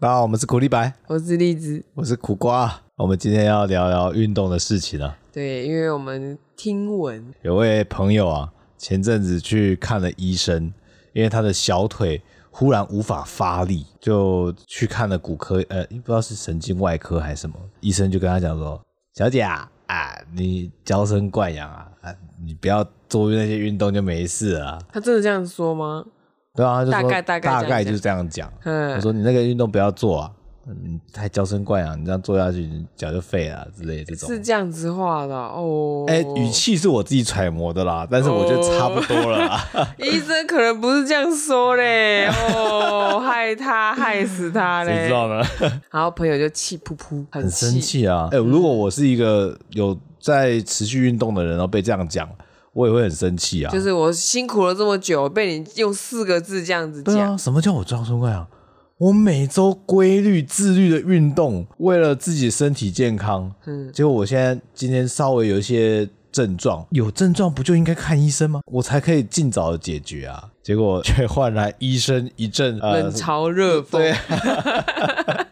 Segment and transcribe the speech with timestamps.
[0.00, 2.72] 大家好，我们是苦力白，我是荔枝，我是苦瓜。
[2.94, 5.18] 我们今天要聊聊运动的事情啊。
[5.32, 10.72] 对，因为我们听闻有位朋友啊，前阵子去看了医生，
[11.12, 12.22] 因为他的小腿
[12.52, 18.80] 忽然无法发力，就去看了骨科，呃，不知道是神经外科还是什么，医生就跟他讲说
[19.18, 22.14] ：“小姐啊，啊，你娇生惯养啊，啊，
[22.46, 26.06] 你不要做那些运动就没事啊。”他真的这样说吗？
[26.54, 28.52] 对啊，就大概大概大概就是这样讲。
[28.64, 30.30] 嗯我说你那个运动不要做啊，
[30.82, 34.28] 你太娇生惯养，你这样做下去，你脚就废了之类的这种。
[34.28, 36.04] 是这样子话的哦。
[36.08, 39.68] 哎、欸，语气是我自己揣摩的啦，但是我觉得差不多了啦。
[39.74, 45.42] 哦、 医生可能不是这样说嘞，哦，害他害死他嘞，谁知道呢？
[45.90, 48.28] 然后朋友就气噗噗，很生气啊。
[48.32, 52.28] 哎、欸，如果我是一个有在持续运动的人，然后被这样讲。
[52.78, 53.72] 我也会很生气啊！
[53.72, 57.12] 就是我辛苦了这么久，被你用四个字这样子讲。
[57.12, 58.46] 对啊，什么叫我娇生惯养？
[58.98, 63.52] 我每周规律、自律的运动，为了自己身体健康。
[63.66, 68.60] 嗯，结果我现在今天稍微有一些症状，有症状不就应该看医生吗？
[68.66, 70.44] 我才可以尽早的解决啊！
[70.62, 73.98] 结果却换来医生一阵、呃、冷嘲热讽。
[73.98, 74.14] 对。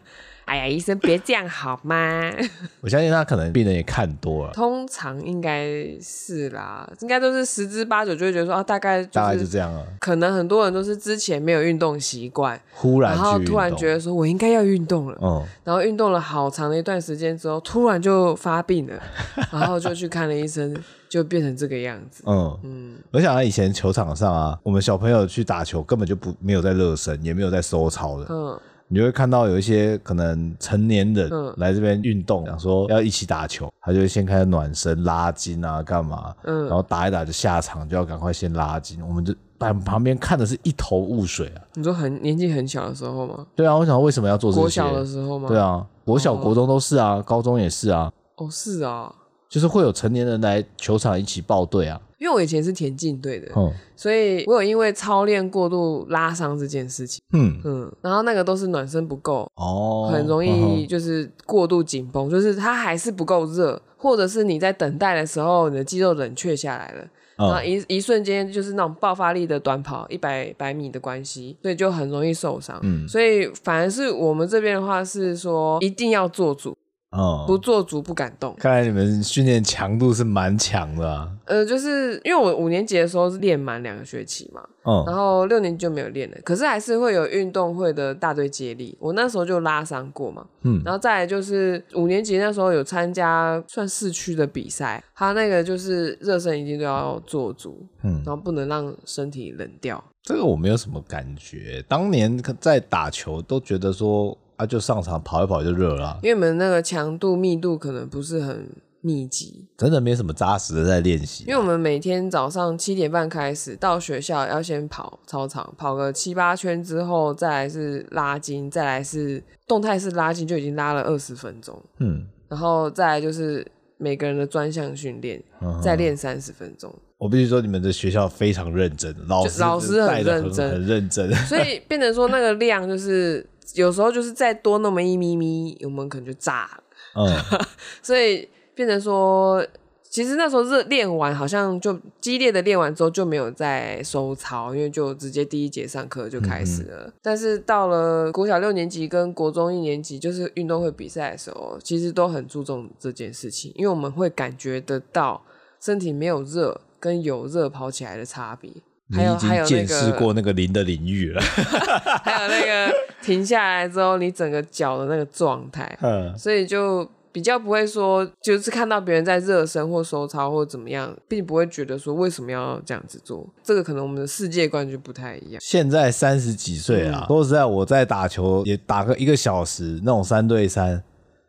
[0.47, 2.31] 哎呀，医生别这样好吗？
[2.79, 5.67] 我相信他可能病人也看多了，通常应该
[6.01, 9.83] 是啦，应该都是十之八九就会觉得说啊，大概大概就这样啊。
[9.99, 18.93] 可能很多人都是之前没有运动习惯，忽然然后突然觉得说我应该要运动了，嗯，然后运动了好长的一段时间之后，突然就发病了，
[19.51, 20.73] 然后就去看了医生，
[21.09, 22.23] 就变成这个样子。
[22.25, 28.57] 嗯嗯，我想他以前球场上啊，我们小朋友去打球根本就不没有在热身，也没有在收操的，嗯。
[28.89, 36.33] 你就会看到有一些可能成年人来这边运动，想说要一起打球，他就会先开始暖身、拉筋啊，干嘛？
[36.43, 39.05] 嗯，然后打一打就下场，就要赶快先拉筋。
[39.05, 41.61] 我们就在旁边看的是一头雾水啊。
[41.73, 43.45] 你说很年纪很小的时候吗？
[43.55, 44.61] 对啊，我想为什么要做这些？
[44.61, 45.49] 国小的时候吗？
[45.49, 48.09] 对啊，国小、国中都是啊，高中也是啊。
[48.37, 49.13] 哦，是啊，
[49.49, 51.99] 就是会有成年人来球场一起报队啊。
[52.17, 67.07] 因为我以前是田径队的，嗯，所以我有因为操练过度拉伤这件事情，嗯嗯，然后那个都是暖身不够，哦，很容易就是过度紧绷，就是它还是不够热，或者是你在等待的时候，你的肌肉冷却下来了，
[67.37, 76.76] 然后一一瞬间就是那种爆发力的短跑一百百米的关系，所以就很容易受伤，嗯，所以反而是我们这边的话是说一定要做足。
[77.17, 78.55] 哦，不做足不敢动。
[78.59, 81.31] 看来你们训练强度是蛮强的啊。
[81.45, 86.37] 呃，就是因为我五年级的时候是练满两个学期嘛，嗯，然后六年级就没有练了。
[86.43, 100.03] 可是还是会有运动会的大队接力，我那时候就拉伤过嘛，嗯，然后再来就是五年级那时候有参加算市区的比赛，他那个就是热身一定都要做足，嗯，然后不能让身体冷掉。
[100.21, 104.37] 这个我没有什么感觉，当年在打球都觉得说。
[104.57, 108.67] 啊，就上场跑一跑就热了，因为我们那个强度密度可能不是很
[109.01, 111.43] 密集，真的没什么扎实的在练习。
[111.47, 121.79] 因为我们每天早上七点半开始到学校，要先跑操场，跑个七八圈之后，再来是拉筋，再来是动态式拉筋，就已经拉了二十分钟。
[121.99, 123.65] 嗯，然后再来就是
[123.97, 126.91] 每个人的专项训练，嗯、再练三十分钟。
[127.19, 133.45] 我必须说，你们的学校非常认真，老师老师很认真，很认真，所以变成说那个量就是。
[133.75, 136.83] 有时候就是再多那么一咪咪，我们可能就炸了。
[137.15, 137.59] 嗯，
[138.01, 139.65] 所以变成说，
[140.09, 147.05] 其实那时候热练完，好像就激烈的练完之后就没有再收操，因为就直接第一节上课就开始了。
[147.05, 155.43] 嗯嗯，但是到了国小六年级跟国中一年级，就是运动会比赛的时候，其实都很注重这件事情，因为我们会感觉得到
[155.79, 158.71] 身体没有热跟有热跑起来的差别。
[159.13, 161.41] 还有还有见识过那个零的领域了，
[162.23, 173.47] 还有那个停下来之后，你整个脚的那个状态， 嗯，所以就比较不会说，就是看到别人在热身或收操或怎么样，并不会觉得说为什么要这样子做。
[173.63, 175.61] 这个可能我们的世界观就不太一样。
[175.61, 181.01] 现在三十几岁啊，说实在，我在打球也打个一个小时，那种三对三，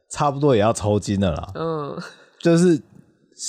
[0.08, 1.48] 差不多也要抽筋的啦。
[1.54, 1.98] 嗯，
[2.38, 2.80] 就是。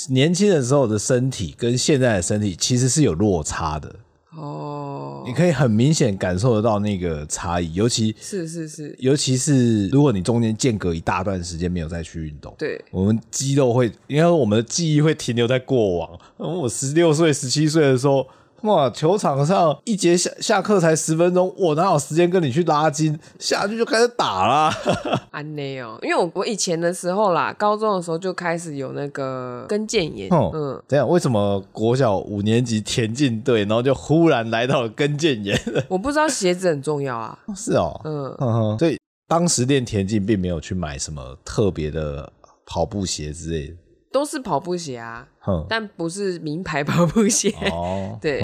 [0.08, 3.94] 年轻的时候的身体跟现在的身体其实是有落差的
[4.36, 16.18] 哦，你可以很明显感受得到那个差异，尤其是是是，尤其是如果你中间间隔一大段时间没有再去运动，对，我们肌肉会，因为我们的记忆会停留在过往。
[16.36, 18.26] 我十六岁、十七岁的时候。
[18.62, 18.90] 哇！
[18.90, 23.18] 球场上一节下下课才十分钟，我哪有时间跟你去拉筋？
[23.38, 24.74] 下去就开始打啦。
[25.30, 30.28] 安内哦，因为我我以前的时候啦，高中的时候就开始有那个跟腱炎。
[30.30, 35.58] 嗯嗯，这样为什么国小五年级田径队，然后就忽然来到了跟腱炎？
[35.88, 37.38] 我不知道鞋子很重要啊。
[37.56, 42.30] 是哦，嗯嗯，所以当时练田径并没有去买什么特别的
[42.66, 43.74] 跑步鞋之类的。
[44.12, 45.24] 都是跑步鞋啊，
[45.68, 47.48] 但不是名牌跑步鞋。
[47.70, 48.40] 哦， 对，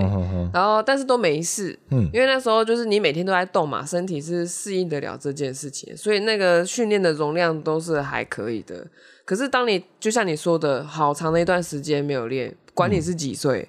[0.52, 8.86] 然后但是都没事，嗯，因为那时候就是你每天都在动嘛，身体是适应得了这件事情，所以那个训练的容量都是还可以的。
[9.24, 13.68] 可是当你就像你说的，好长的一段时间没有练，管你是几岁，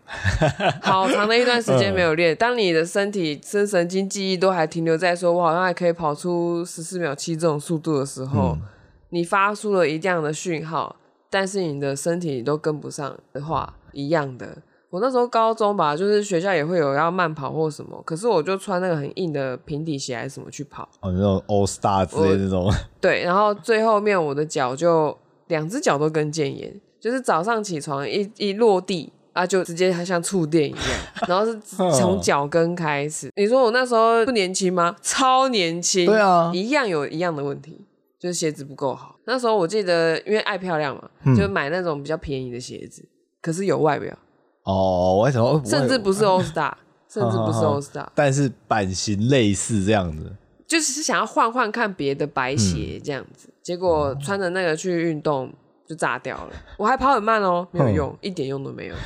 [0.59, 8.61] 嗯、好长的一段时间没有练， 当你的身体、身神经记忆都还停留在说我好像还可以跑出十四秒七这种速度的时候，嗯、
[9.09, 10.95] 你发出了一样的讯号。
[11.29, 14.57] 但是你的身体都跟不上的话，一样的。
[14.89, 20.87] 我那时候高中吧，就是学校也会有要慢跑或什么，可是我就穿那个很硬的平底鞋还是什么去跑。
[21.01, 22.71] 哦，那种 All Star 之类的那种。
[23.01, 25.15] 对，然后最后面我的脚就
[25.47, 30.81] 两只脚都跟腱炎，就是早上起床一一落地啊，就直接像触电一样，
[31.27, 33.29] 然后是从脚跟开始。
[33.35, 34.95] 你说我那时候不年轻吗？
[35.01, 36.05] 超年轻。
[36.05, 37.85] 对啊，一样有一样的问题。
[38.19, 43.07] 就是鞋子不够好，那时候我记得，因为爱漂亮嘛，嗯、就买那种比较便宜的鞋子，
[43.41, 44.17] 可是有外表
[44.63, 46.73] 哦，我还想， 甚至不是 All Star，
[47.07, 50.35] 甚至不是 All Star，但是版型类似这样子，
[50.67, 55.53] 就是想要换换看别的白鞋这样子，嗯、结果穿着那个去运动
[55.87, 58.95] 就炸掉了，我还跑很慢哦，没有用，嗯、一点用都没有。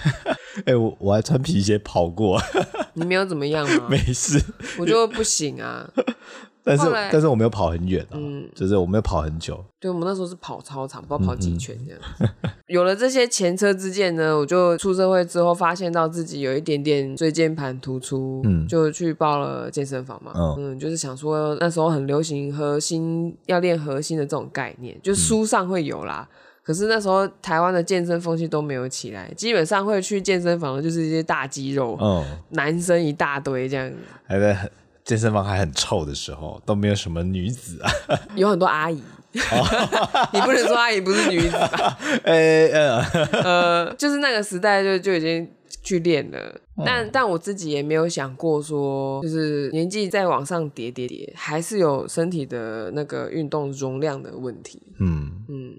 [0.65, 2.41] 哎、欸，我我还穿皮鞋跑过，
[2.93, 3.87] 你没有怎么样吗？
[3.91, 4.41] 没事，
[4.79, 5.89] 我就不行啊。
[6.63, 9.63] 但是但是我没有跑很远啊，嗯，就是我没有跑很久。
[9.79, 12.01] 对，我们那时候是跑操场，不知道跑几圈这样。
[12.19, 26.27] 嗯嗯 有了这些前车之鉴呢，我就出社会之后发现到自己有一点点椎间盘突出，嗯，就去报了健身房嘛，嗯，嗯，就是想说那时候很流行核心要练核心的这种概念，就书上会有啦。
[26.29, 33.91] 嗯、可是那时候台湾的健身风气都没有起来，基本上会去健身房的就是一些大肌肉，嗯，男生一大堆这样，
[34.27, 34.69] 还在很。
[35.11, 37.91] 健身房还很臭的时候，都没有什么女子啊，
[38.33, 39.03] 有很多阿姨。
[40.31, 41.97] 你不能说阿姨不是女子吧？
[42.23, 43.01] 欸 呃、
[43.43, 45.49] 呃，就是那个时代就就已经
[45.83, 46.37] 去练了，
[46.77, 54.81] 嗯、但但我自己也没有想过说，就是年纪再往上叠叠叠，还是有身体的那个运动容量的问题。
[54.97, 55.75] 嗯嗯。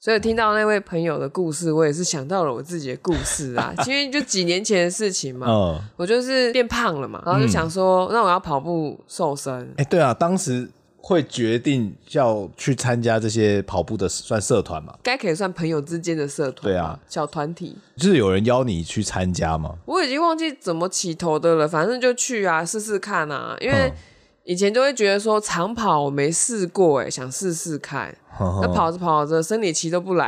[0.00, 3.74] 所以听到那位朋友的故事，我也是想到了我自己的故事啊。
[3.84, 9.52] 因为就几年前的事情嘛，嗯、我就是变胖了嘛，然后就想说，嗯、那我要跑步瘦身。
[9.76, 14.94] 哎、欸，对啊，当时会决定要去参加这些跑步的算社团嘛？
[15.02, 16.72] 该可以算朋友之间的社团。
[16.72, 17.76] 对啊，小团体。
[17.96, 19.74] 就是有人邀你去参加吗？
[19.84, 23.88] 我已经忘记怎么起头的了，反正就去啊，试试看啊，因为。
[23.88, 23.92] 嗯
[24.48, 28.16] 以前就会觉得说长跑我没试过哎，想试试看。
[28.62, 30.26] 那跑着跑着生理期都不来，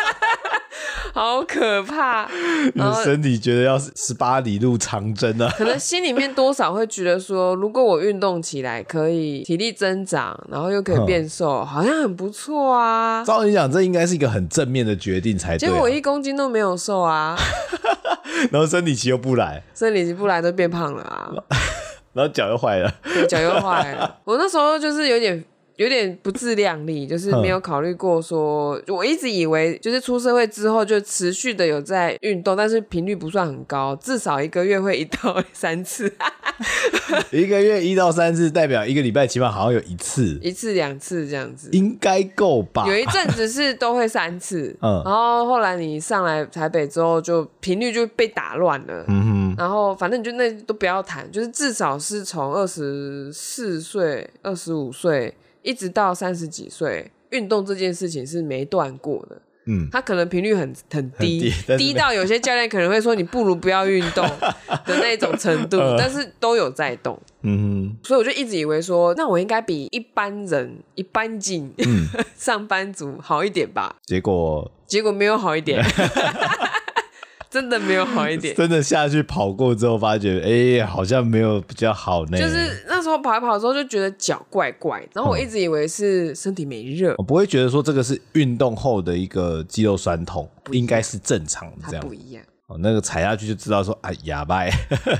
[1.14, 2.28] 好可怕。
[2.74, 5.50] 你的身体觉得要十八里路长征啊？
[5.56, 13.24] 可能心里面多少会觉得说，如果我运动起来可以体力增长，然后又可以变瘦，好像很不错啊。
[13.24, 15.68] 照你讲，这应该是一个很正面的决定才对。
[15.68, 17.34] 结果我一公斤都没有瘦啊，
[18.52, 21.32] 然后生理期又不来，生理期不来都变胖了啊。
[22.12, 22.92] 然后脚又坏了，
[23.28, 24.18] 脚又坏了。
[24.24, 25.42] 我那时候就是有点
[25.82, 36.12] 有点不自量力，就是没有考虑过说，我一直以为就是出社会之后就持续的有在运动，但是频率不算很高，至少一个月会一到 三次。
[37.32, 42.86] 一个月一到三次，代表一个礼拜起码好像有一次，一次两次这样子，应该够吧？
[42.86, 49.42] 有一阵子是都会三次， 嗯，然后后来你上来台北之后，就频率就被打乱了，嗯哼。
[49.58, 59.40] 然后反正你就那都不要谈，就是至少是从二十四岁、二十五岁一直到三十几岁，运动这件事情是没断过的。
[59.64, 64.26] 嗯，他可能频率很很低，很低，低到有些教练可能会说你不如不要运动
[64.84, 67.16] 的那种程度， 但是都有在动。
[67.42, 73.94] 嗯哼，所以我就一直以为说，那我应该比一般人、一般进、嗯、 上班族好一点吧？
[74.04, 75.80] 结果结果没有好一点。
[77.52, 82.38] 真的没有好一点，真的下去跑过之后，发觉哎、欸，好像没有比较好呢。
[82.38, 87.14] 就是那时候跑一跑之后，就觉得脚怪怪，然后我一直以为是身体没热。
[87.18, 92.08] 我不会觉得说这个是运动后的一个肌肉酸痛，应该是正常的这样。
[92.08, 94.70] 不一样哦，那个踩下去就知道说哎呀拜，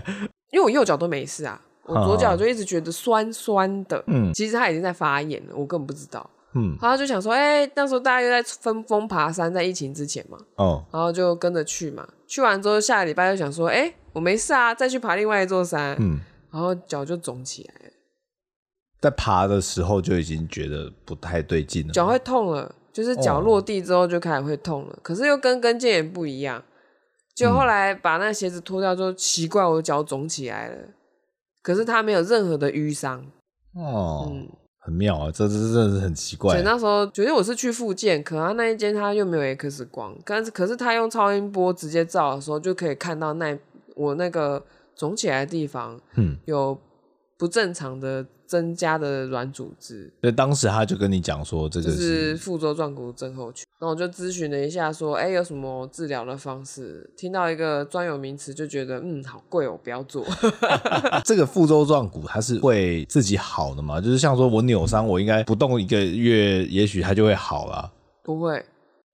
[0.53, 4.03] 因为我右脚都没事啊，我左脚就一直觉得酸酸的。
[4.07, 6.31] 嗯，其实它已经在发炎了，我根本不知道。
[6.55, 12.07] 嗯，然后就想说，哎、欸，那时候大家又在分封爬山，在疫情之前嘛，哦，然后就跟着去嘛。
[12.27, 15.97] 去完之后，下个礼拜就想说，哎、欸，我没事啊，再去爬另外一座山。
[15.99, 17.93] 嗯，然后脚就肿起来了。
[19.01, 24.93] 在爬的时候就已经觉得不太对劲了，脚会痛了，就是脚落地之后就开始会痛了。
[24.93, 26.63] 哦、可是又跟跟腱也不一样，
[27.35, 30.77] 就后来把那鞋子脱掉之后，奇怪，我脚肿起来了，
[31.63, 33.27] 可是它没有任何的淤伤。
[33.75, 34.49] 哦，嗯。
[34.83, 36.57] 很妙啊，这这真的是很奇怪。
[36.57, 43.59] 对，那时候觉得我是去复健，可他那一间他又没有 X 光，但是可是他用超音波直接照的时候，就可以看到那
[43.95, 44.63] 我那个
[44.95, 46.79] 肿起来的地方，嗯，有
[47.37, 48.27] 不正常的。
[48.45, 53.67] 增加的软组织，所以当时他就跟你讲说，这个是副周状骨症候群。
[53.83, 57.11] 然后我就咨询了一下，说，哎、欸，有什么治疗的方式？
[57.17, 60.25] 听到一个专有名词，就觉得，嗯，好贵哦，不要做。
[61.27, 64.01] 这个副周状骨它是会自己好的吗？
[64.01, 67.91] 就是像说我扭伤，我应该不动一个月，也许它就会好了？
[68.23, 68.65] 不会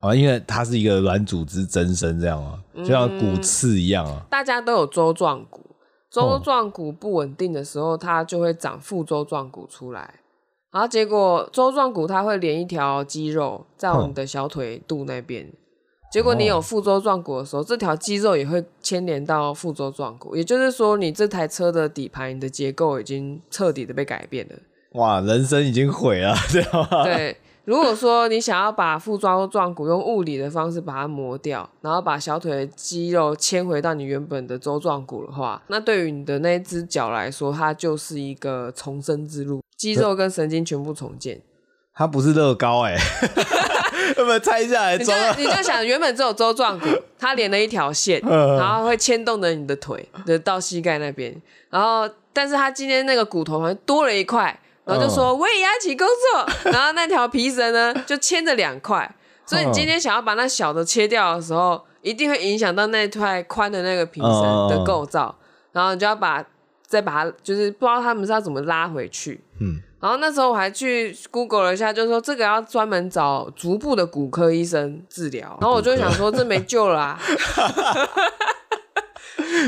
[0.01, 4.21] 啊，因为它是一个软组织增生这样啊，就像骨刺一样啊。
[4.21, 5.63] 嗯、大家都有周状骨。
[6.11, 10.21] 周状骨不稳定的时候，它就会长副周状骨出来，
[10.71, 15.51] 然后结果舟状骨它会连一条肌肉在我们的小腿肚那边，
[16.13, 24.55] 结果你有副舟状骨的时候，这条肌肉也会牵连到副舟状骨，也就是说，你这台车的底盘你的结构已经彻底的被改变了。
[24.93, 27.05] 哇，人生已经毁了， 对吧？
[27.05, 27.37] 对。
[27.69, 41.43] 如果说你想要把副舟状骨用物理的方式把它磨掉，然后把小腿的肌肉牵回到你原本的周状骨的话，那对于你的那只脚来说，它就是一个重生之路，肌肉跟神经全部重建。
[41.93, 43.01] 它不是乐高哎、欸，
[44.17, 45.15] 要不要拆下来装？
[45.37, 46.87] 你就你就想，原本只有周状骨，
[47.19, 54.59] 它连了一条线， 然后会牵动着你的腿的到膝盖那边，然后但是它今天那个骨头好像多了一块。
[54.89, 59.15] 然后就说我也要一起工作， 然后那条皮绳呢就牵着两块，
[59.45, 65.37] 所以你今天想要把那小的切掉的时候，一定会影响到那块宽的那个皮绳的构造，
[65.73, 66.43] 然后你就要把
[66.87, 69.45] 再把它，就是不知道他们是要怎么拉回去。
[69.61, 77.21] 嗯，然后那时候我还去 Google 了一下，就是说这个要专门找足部的骨科医生治疗，然后我就想说这没救了啊，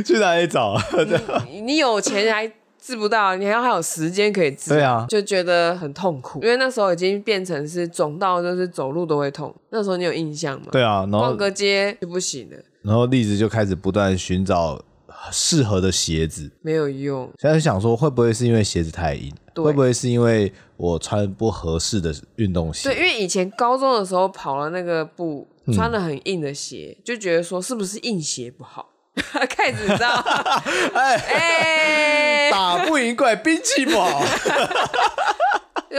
[0.06, 0.74] 去哪里找？
[1.46, 2.50] 你，你有钱还？
[2.80, 9.54] 治不到，你还要还有时间可以治，对啊，就觉得很痛苦，因为那时候已经变成是肿到就是走路都会痛。
[9.70, 10.68] 那时候你有印象吗？
[10.72, 12.56] 对啊，然后逛个街就不行了。
[12.82, 14.82] 然后栗子就开始不断寻找
[15.30, 17.30] 适合的鞋子，没有用。
[17.38, 19.30] 现在想说，会不会是因为鞋子太硬？
[19.56, 22.88] 会不会是因为我穿不合适的运动鞋？
[22.88, 28.88] 对，因为以前高中的时候跑了那个步，穿了很硬的鞋，嗯、就觉得说是不是硬鞋不好？
[29.48, 30.08] 开始知道，
[30.94, 34.22] 哎 哎，欸、 打不赢怪兵器不好。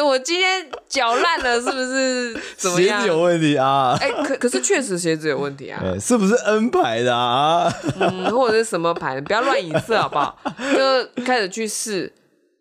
[0.04, 3.02] 我今天脚烂了，是不是怎么样？
[3.02, 3.96] 鞋子有问题啊？
[4.02, 5.80] 哎、欸，可可是确实鞋子有问题啊。
[5.84, 7.72] 欸、是不是 N 牌的啊？
[8.00, 9.22] 嗯，或者是什么牌的？
[9.22, 10.38] 不要乱影射好不好？
[10.76, 12.14] 就开始去试，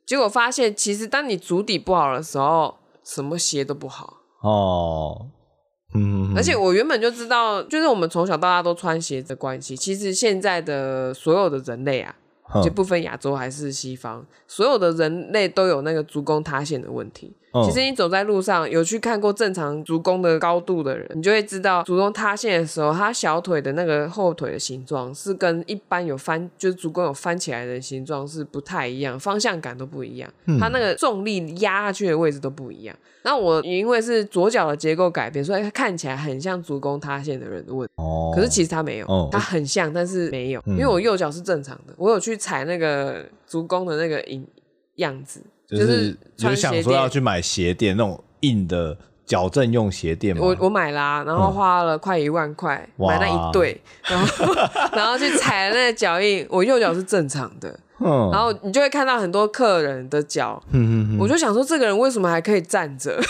[0.04, 5.26] 结果发现其实当你足底不好的时候，什么鞋都不好哦。
[5.94, 9.76] 嗯，而且我原本就知道，就是我们从小到大都穿鞋子的关系。
[9.76, 12.14] 其实现在的所有的人类啊，
[12.62, 17.32] 就不分亚洲还是西方，所有的人类都有那个足弓塌陷的问题。
[17.64, 30.30] 其实你走在路上，有去看过正常足弓的高度的人，你就会知道，足弓塌陷的时候，他小腿的那个后腿的形状是跟一般有翻，就是足弓有翻起来的形状是不太一样，方向感都不一样，
[30.60, 32.96] 他那个重力压下去的位置都不一样。
[33.22, 37.92] 那我因为是左脚的结构改变，所以它看起来很像足弓塌陷的人的问题。
[37.96, 44.46] 哦，可是其实它没有，它很像，但是没有，因为我右脚是正常的，我有去踩那个足弓的那个影
[44.94, 45.42] 样子。
[45.70, 50.42] 就是有想说要去买鞋垫，那种硬的矫正用鞋垫吗？
[50.44, 54.54] 我我买啦、啊，然后花了快一万块、嗯、买那一对，然后
[54.92, 57.68] 然后去踩那个脚印，我右脚是正常的，
[58.00, 63.20] 嗯、然后你就会看到很多客人的脚，嗯、我就想说这个人为什么还可以站着？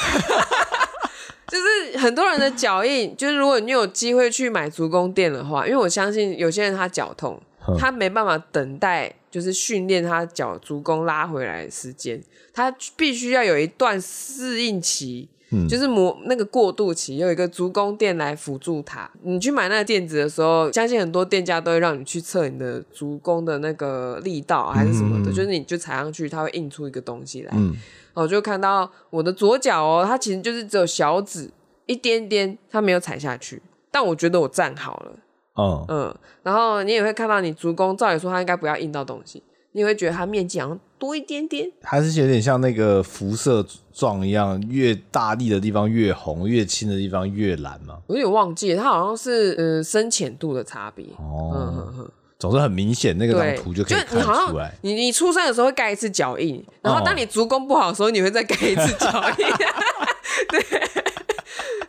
[1.50, 7.42] 就是很多人的脚印，就是如果你有机会去买足弓垫的话，因为我相信有些人他脚痛。
[7.78, 19.10] 他没办法等待，就是训练他脚足弓拉回来的时间，他必须要有一段适应期，嗯、就是磨那个过渡期，有一个足弓垫来辅助他。
[19.22, 27.52] 你去买那个垫子的时候，相信很多店家都会让你去测你的足弓的那个力道还是什么的，嗯、就是你就踩上去，它会印出一个东西来。
[27.56, 27.76] 嗯，
[28.14, 31.50] 我就看到我的左脚哦，它其实就是只有小指
[31.86, 35.12] 一点点，它没有踩下去，但我觉得我站好了。
[35.60, 47.98] 嗯嗯，然后你也会看到，你足弓照理说它应该不要印到东西，你会觉得它面积好像多一点点，还是有点像那个辐射状一样，越大力的地方越红，越轻的地方越蓝嘛。
[48.06, 51.04] 我有点忘记了，它好像是呃深浅度的差别。
[51.18, 54.20] 哦，嗯嗯嗯，总之很明显，那个张图就可以看出来。
[54.20, 59.46] 就你好像你你出生的时候会盖一次脚印，然后当你足弓不好的时候，你会再盖一次脚印。
[60.50, 61.09] 对。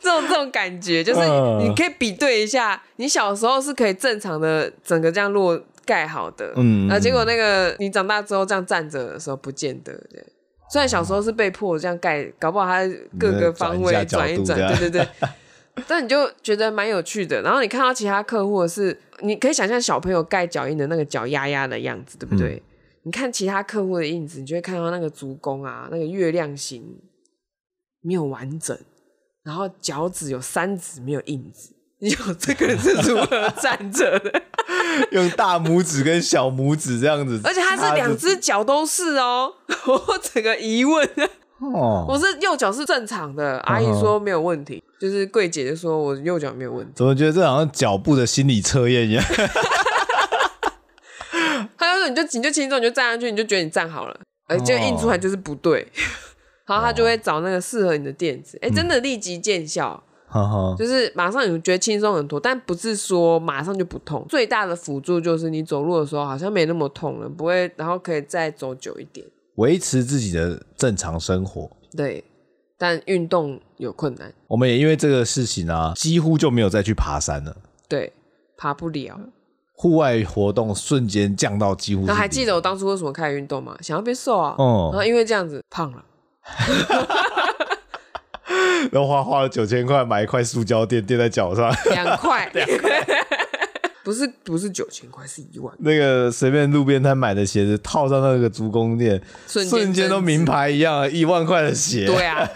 [0.01, 1.22] 这种这种感觉，就是
[1.60, 10.24] 你可以比对一下，你小时候是可以正常的整个这样落盖好的，嗯，啊，结果那个你长大之后这样站着的时候不见得，对，
[10.72, 12.88] 虽然小时候是被迫这样盖，搞不好它
[13.20, 15.08] 各个方位转一转，对对对。
[15.88, 17.41] 但你就觉得蛮有趣的。
[17.41, 22.55] 然后你看到其他客户是，你可以想象小朋友盖脚印的那个脚丫丫的样子，对不对？
[22.55, 22.62] 嗯、
[23.03, 26.84] 你看其他客户的印子，你就会看到那个足弓啊，那个月亮形
[28.01, 28.77] 没有完整，
[29.43, 31.74] 然后脚趾有三指没有印子。
[32.00, 34.41] 你 有这个人是如何站着的？
[35.12, 39.53] 用大拇指跟小拇指这样子， 而且他是两只脚都是哦。
[39.86, 41.07] 我整个疑问
[41.60, 46.91] 哦，我是右脚是正常的，阿姨说没有问题，哦、就是柜姐就说我右脚没有问题。
[46.95, 49.24] 怎么觉得这好像脚步的心理测验一样？
[51.77, 55.88] 他就说你就你就轻松你就站上去，你就觉得你站好了，而就印出来就是不对，
[56.72, 60.01] 然后他就会找那个适合你的垫子，哎、欸，真的立即见效。
[60.78, 64.25] 就是马上你觉得轻松很多，但不是说马上就不痛。
[64.30, 71.70] 最大的辅助就是你走路的时候好像没那么痛了，不会，然后可以再走久一点，维持自己的正常生活。
[71.98, 72.24] 对，
[72.78, 74.34] 但运动有困难。
[74.48, 77.54] 我们也因为这个事情啊，几乎就没有再去爬山了。
[77.90, 78.13] 对，
[78.56, 79.20] 爬不了，
[79.74, 82.06] 户外活动瞬间降到几乎。
[82.06, 83.75] 那还记得我当初为什么开始运动吗？
[83.82, 84.56] 想要变瘦啊。
[84.58, 86.06] 哦、嗯，然后因为这样子胖了。
[88.91, 93.05] 然后花花了九千块买一块塑胶垫垫在脚上，两块， 两块，
[94.03, 95.74] 不是不是九千块，是一万。
[95.79, 102.05] 那个随便路边摊买的鞋子套上那个足弓垫，瞬间都名牌一样，一万块的鞋。
[102.05, 102.48] 对啊。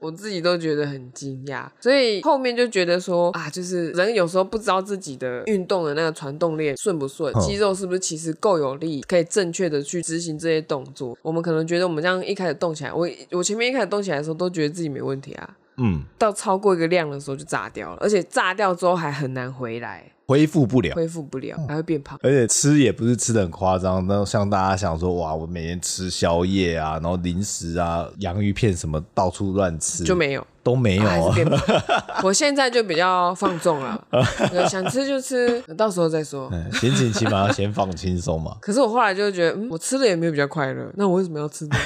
[0.00, 11.18] 我自己都觉得很惊讶，所以后面就觉得说啊，就是人有时候不知道自己的运动的那个传动链顺不顺，肌肉是不是其实够有力，可以正确的去执行这些动作。
[11.20, 20.04] 我们可能觉得我们这样一开始动起来，我我前面一开始动起来的时候都觉得自己没问题啊，嗯，到超过一个量的时候就炸掉了，而且炸掉之后还很难回来。
[20.26, 22.18] 恢复不了，恢复不了，还会变胖。
[22.22, 31.02] 而且吃也不是吃的很夸张，那像大家想说，哇，我每天吃宵夜啊，然后零食啊，洋芋片什么到处乱吃，就没有，都没有。
[31.04, 31.58] 还是变胖。
[32.22, 34.04] 我现在就比较放纵了，
[34.68, 36.52] 想吃就吃，到时候再说。
[36.74, 38.54] 心情起码要先放轻松嘛。
[38.60, 41.76] 可是我后来就觉得，嗯，我吃的也没有比较快乐，那我为什么要吃呢？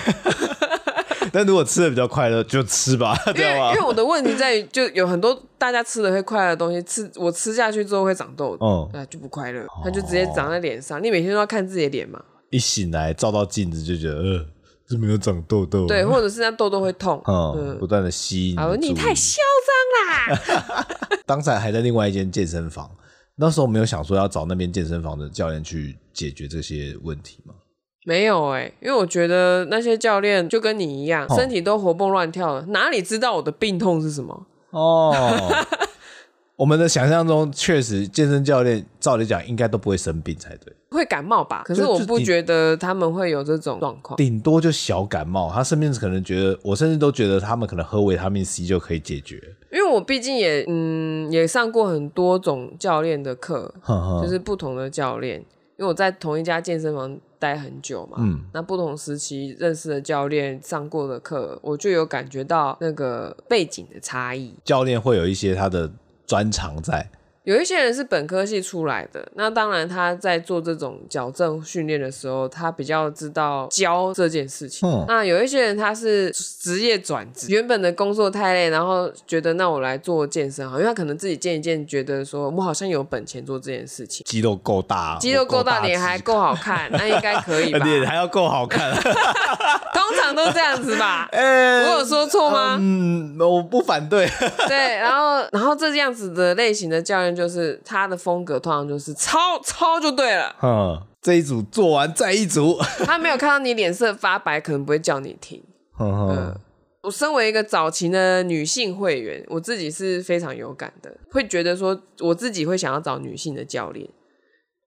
[1.35, 3.73] 但如果吃的比较快乐，就吃吧， 对吧？
[3.73, 11.03] 因为我的问题在于，就有很多大家吃的会快乐的东西，吃我吃下去之后会长痘，嗯，那就不快乐，它就直接长在脸上。
[11.03, 12.23] 你每天都要看自己的脸嘛？
[12.51, 14.47] 一醒来照到镜子就觉得，呃，
[14.90, 18.59] 是没有长痘痘，对，或者是那痘痘会痛， 嗯，不断的吸引。
[18.59, 19.40] 哦，你太嚣
[20.29, 20.87] 张啦！
[21.25, 22.90] 当时还在另外一间健身房，
[23.37, 27.55] 那时候没有想说要找那边健身房的教练去解决这些问题吗？
[28.04, 34.46] 没有哎、欸，因为我觉得那些教练就跟你一样，哦、身体都活蹦乱跳的，哪里知道我的病痛是什么？
[34.70, 35.14] 哦，
[36.56, 41.62] 我们的想象中确实，健身教练照理讲应该都不会生病才对，会感冒吧？
[41.64, 45.48] 可是我不觉得他们会有这种状况，顶多就小感冒。
[45.52, 49.40] 他身边可能觉得，我甚至都觉得他们可能喝维他命 C 就可以解决。
[49.70, 53.72] 因为我毕竟也嗯也上过很多种教练的课，
[54.22, 55.38] 就是不同的教练，
[55.76, 57.16] 因为我在同一家健身房。
[57.42, 64.55] 待很久嘛，嗯，那不同时期认识的教练上过的课，我就有感觉到那个背景的差异。
[64.64, 65.90] 教练会有一些他的
[66.24, 67.11] 专长在。
[67.44, 74.88] 有一些人是本科系出来的，那当然他在做这种矫正训练的时候，他比较知道教这件事情。
[74.88, 87.78] 嗯，那有一些人他是职业转职，原本的工作太累，然后觉得那我来做健身好，因为他可能自己健一健，觉得说我好像有本钱做这件事情，肌肉够大，肌肉够大，脸还够好看，那应该可以吧？
[87.85, 91.28] 脸还要够好看，通常都这样子吧？
[91.33, 92.76] 欸， 我有说错吗？
[92.78, 94.31] 嗯，我不反对。
[94.68, 97.32] 对，然后然后这样子的类型的教练。
[97.35, 100.55] 就是他的风格，通常就是抄抄就对了。
[100.62, 102.79] 嗯，这一组做完再一组。
[103.05, 105.62] 他没有看到你脸色发白，可能不会叫你停。
[105.99, 106.61] 嗯嗯，
[107.03, 114.09] 我身为一个早期的女性会员，我自己是非常有感的，会觉得说我自己会想要找女性的教练。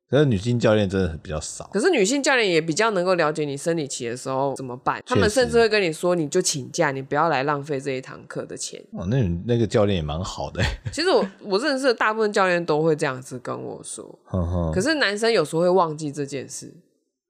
[0.10, 1.70] 可是女性教练真的比较少。
[1.74, 5.02] 可是女性教练也比较能够了解你生理期的时候怎么办。
[5.06, 8.82] 他们甚至会跟你说，你就请假，你不要来浪费这一堂课的钱。
[8.91, 10.63] 哦，那那个教练也蛮好的。
[10.94, 14.20] 其实我我认识的大部分教练都会这样子跟我说。
[14.74, 16.74] 可是男生有时候会忘记这件事。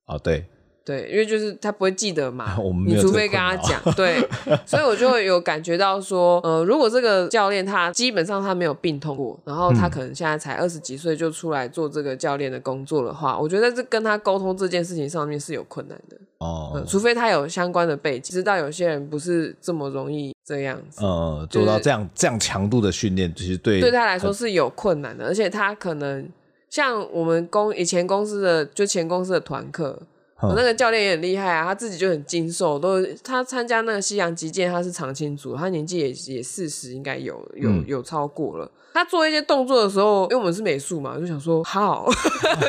[0.08, 0.46] 哦，对。
[0.86, 4.20] 对，因为就是他不会记得嘛， 你除非跟他讲，对，
[4.68, 26.30] 所以我就会有感觉到说，呃，如果这个教练他基本上他没有病痛过，然后他可能现在才二十几岁就出来做这个教练的工作的话，我觉得这跟他沟通这件事情上面是有困难的哦、嗯，除非他有相关的背景，知道有些人不是这么容易这样子，呃，做到这样、就是、这样强度的训练，其实对对他来说是有困难的，而且他可能
[26.70, 30.00] 像我们公以前公司的就前公司的团课。
[30.42, 38.70] 我那个教练也很厉害啊，他自己就很精瘦，都他参加那个西洋击剑，他是常青组，他年纪也也四十，应该有有有超过了。
[38.94, 42.06] 他做一些动作的时候，因为我们是美术嘛，就想说好，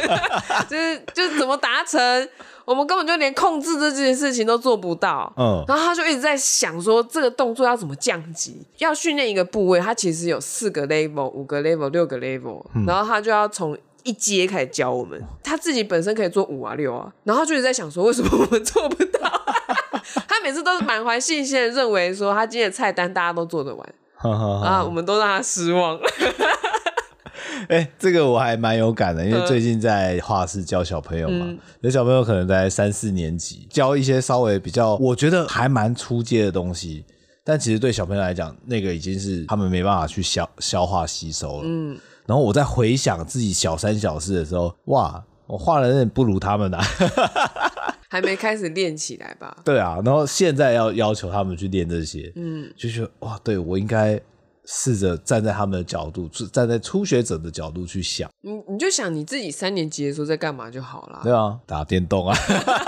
[0.68, 2.29] 就是就是怎么达成，
[2.64, 5.33] 我们根本就连控制这件事情都做不到。
[5.37, 8.61] 嗯，然后他就一直在想说，这个动作要怎么降级？
[8.79, 13.76] 要训练一个部位，他其实有四个 level、五个 level、六个 level，然后他就要从。
[14.07, 19.21] 一阶开始教我们，他自己本身可以做五啊六啊，然后就一直在想说，为什么我们做不到？
[20.29, 23.95] 他每次都是满怀信心的认为说，他今天的菜单大家都做得完，
[24.62, 25.99] 啊，我们都让他失望。
[27.69, 37.05] 哎、欸，这个我还蛮有感的，因为最近在画室教小朋友嘛，嗯、有小朋友可能在三四年级，教一些稍微比较，我觉得还蛮初阶的东西，
[37.42, 41.62] 但其实对小朋友来讲，那个已经是他们没办法去消消化吸收了。
[41.64, 41.99] 嗯。
[42.27, 46.85] 然后我在回想自己小三小四的时候，哇，我画的有点不如他们呐、啊，
[48.09, 49.57] 还没开始练起来吧？
[49.65, 54.21] 对啊，然后现在要要求他们去练这些，嗯，就觉得哇，对我应该。
[54.69, 58.29] 试着站在他们的角度，站在初学者的角度去想。
[58.41, 61.21] 你你就想你自己三年级的时候在干嘛就好了。
[61.23, 62.37] 对啊，打电动啊。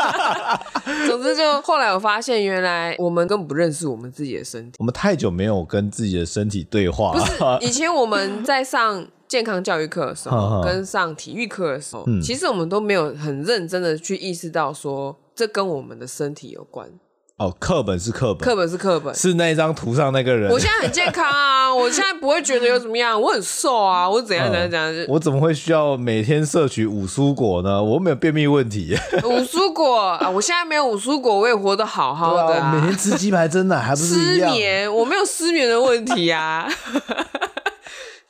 [1.08, 4.76] 总之，就后来我发现，原来我们根本不认识我们自己的身体。
[4.80, 7.20] 我们太久没有跟自己的身体对话了。
[7.20, 16.88] 不是，以前我们在上健康教育课的时候，跟上体育课的时候，其实我们都没有很认真的去意识到说，这跟我们的身体有关。
[17.36, 20.50] 哦，课本是课本，课本是课本，是那张图上那个人。
[20.50, 25.06] 我现在很健康啊，我现在不会觉得有怎么样， 我很瘦啊，我怎样怎样怎样。
[25.08, 27.80] 我怎么会需要每天摄取五蔬果呢？
[27.80, 28.96] 我没有便秘问题。
[29.22, 32.74] 五蔬果啊，我现在没有五蔬果，我也活得好好的、啊啊。
[32.74, 34.14] 每天吃鸡排真的还不是？
[34.14, 36.68] 失眠，我没有失眠的问题啊。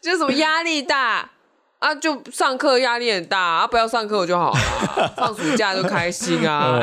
[0.01, 1.31] 就什么压力大。
[1.79, 6.83] 啊，就上课压力很大啊，不要上课就好了， 放暑假就开心啊。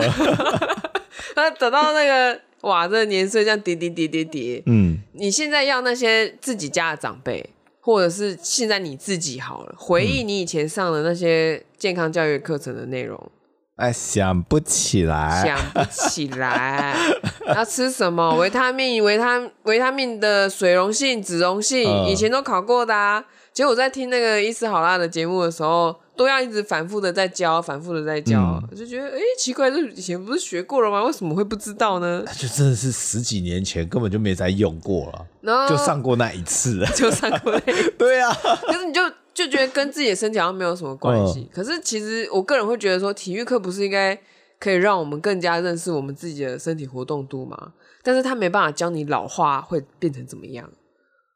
[1.35, 7.49] 那 等到那个哇，这个年岁这样叠叠叠叠叠，嗯，你现在要那些自己家的长辈，
[7.81, 13.21] 或者是现在你自己好了，回忆你以前上的那些健康教育课程的内容，
[13.75, 16.95] 哎，想不起来，想不起来，
[17.53, 19.03] 要吃什么维他命？
[19.03, 23.25] 维他维他命的水溶性、脂溶性，嗯、以前都考过的啊。
[23.55, 25.95] 结果我在听那个伊斯好辣的节目的时候。
[26.17, 31.03] 都要一直反复的在教，反复的在教，就觉得哎、欸，奇怪，这以前不是学过了吗？
[31.03, 32.23] 为什么会不知道呢？
[32.39, 38.33] 就真的是十几年前根本就没再用过了，然后就上过那一次， 就上过那一次， 对啊。
[38.33, 39.01] 可是你就
[39.33, 41.41] 就觉得跟自己的身体好像没有什么关系。
[41.41, 44.17] 嗯、可是其实我个人会觉得说，体育课不是应该
[44.57, 47.73] 可以让我们更加认识我们自己的身体活动度吗？
[48.03, 50.71] 但是他没办法教你老化会变成怎么样，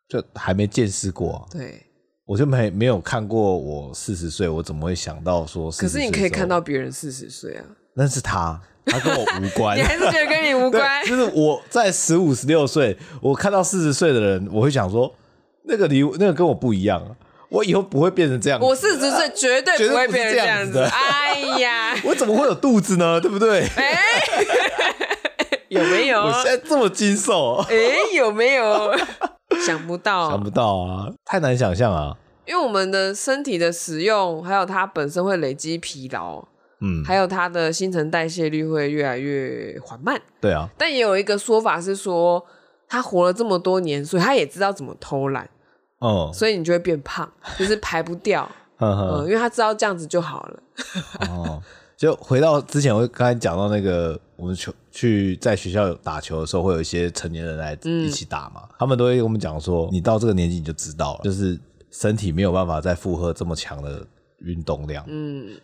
[0.08, 1.46] 就还没见识过。
[1.52, 1.88] 对。
[2.30, 5.72] 我就没没有看过我四十岁，我怎么会想到说？
[5.72, 7.66] 可是你可以看到别人四十岁啊，
[7.96, 9.76] 那是他，他跟我无 关。
[9.76, 11.04] 你还是觉得跟你无 关？
[11.08, 15.12] 就是我在十五、十六岁，我看到四十岁的人，我会想说，
[15.64, 17.04] 那个离那个跟我不一样，
[17.50, 18.66] 我以后不会变成这样子。
[18.68, 20.74] 我四十岁绝对不会变成这样子。
[20.74, 23.20] 的哎呀， 我怎么会有肚子呢？
[23.20, 23.66] 对不对？
[23.76, 23.98] 哎，
[25.70, 26.22] 有没有？
[26.22, 27.76] 我现在这么精瘦，哎，
[28.16, 28.96] 有没有？
[29.66, 31.12] 想不到，想不到啊！
[31.26, 32.16] 太难想象啊！
[32.46, 36.44] 因为我们的身体的使用，还有它本身会累积疲劳，
[36.82, 40.20] 嗯，还有它的新陈代谢率会越来越缓慢。
[40.42, 42.44] 对啊，但也有一个说法是说，
[42.88, 45.48] 他活了这么多年，所以他也知道怎么偷懒，
[46.00, 50.60] 哦，所以你就会变胖，就是排不掉， 嗯，因为他知道这样子就好了。
[51.30, 51.62] 哦，
[51.96, 61.60] 就回到之前我刚才讲到那个，我们球去在学校打球的时候，会有一些成年人来一起打嘛，嗯、他们都会跟我们讲说，你到这个年纪你就知道了，就是。
[61.92, 64.06] 身体没有办法再负荷这么强的
[64.42, 65.58] 运动量，嗯，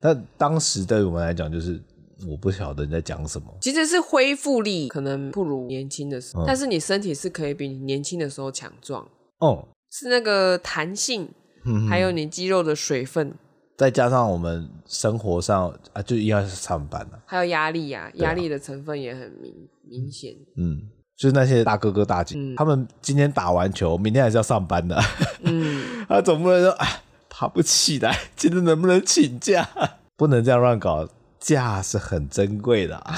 [0.00, 1.82] 但当时对我们来讲，就是
[2.24, 3.48] 我不晓得你在讲什么。
[3.60, 9.04] 其实是恢复力可能不如年轻的时候，嗯、但是你身体是可以比你年轻的时候强壮。
[9.40, 11.28] 哦，是那个弹性，
[11.64, 13.34] 嗯、还有你肌肉的水分，
[13.82, 20.88] 再加上我们生活上啊，就应该是上班了，还有压力呀、啊，压、啊、力的成分也很明明显，嗯。
[21.14, 25.00] 就是那些大哥哥大姐，嗯、他们今天打完球，明天还是要上班的。
[25.42, 29.68] 嗯， 他总不能说，哎，爬不起来， 今天能不能请假？
[30.16, 33.14] 不能这样乱搞，假是很珍贵的、啊。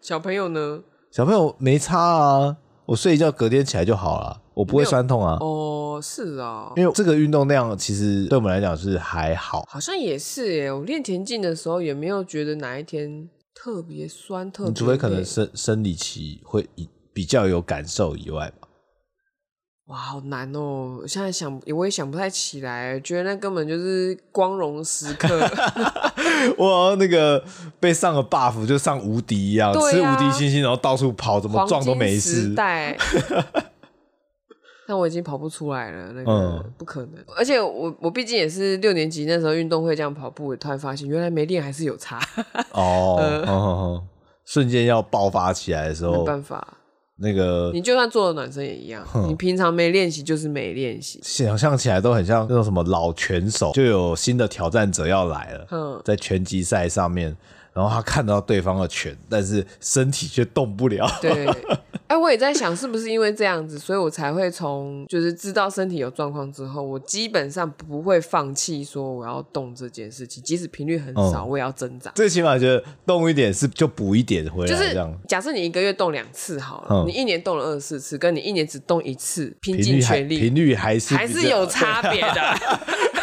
[0.00, 0.82] 小朋友呢？
[1.10, 5.38] 小朋友没差啊，我睡一觉，隔天起来就好了，我不会酸痛啊。
[5.40, 9.64] 哦，是啊，因为这个运动量其实对我们来讲是还好。
[9.68, 13.28] 好像也是耶，我练田径的时候也没有觉得哪一天。
[13.56, 16.68] 特别酸，特别你除非可能生生理期会
[17.14, 18.63] 比较有感受以外吧。
[19.86, 21.02] 哇，好难哦！
[21.06, 25.28] 现在想，我也想不太起来，觉得那根本就是光荣时刻。
[26.56, 27.44] 我那个
[27.78, 32.48] 被上了 buff，就上无敌一样，啊、吃无敌星星，然后到处跑，怎么撞都没事。
[32.48, 32.96] 时代，
[34.88, 37.22] 但我已经跑不出来了，那个、嗯、不可能。
[37.36, 42.18] 而且我我毕竟也是六年级那时候运动会这样跑步，我突然发现原来没练还是有差。
[42.70, 44.02] 哦， 呃、哦，哦，哦，
[44.46, 46.78] 瞬间要爆发起来的时候，没办法。
[47.24, 51.18] 那个，你就算做了暖身也一样，你平常没练习就是没练习。
[51.22, 57.34] 想象起来都很像那种什么老拳手，就有新的挑战者要来了，在拳击赛上面，
[57.74, 61.06] 然后他看到对方的拳，但是身体却动不了。
[61.20, 61.48] 对。
[62.06, 72.10] 哎，我也在想，是不是因为这样子，所以我才会从就是知道身体有状况之后，我基本上不会放弃说我要动这件事情，即使频率很少，我也要挣扎。
[72.14, 74.94] 最起码觉得动一点是就补一点回来，就是
[75.26, 82.58] 假设你一个月动两次好了，你一年动了二十四次，跟你一年只动一次，拼尽全力，频率还是还是有差别的。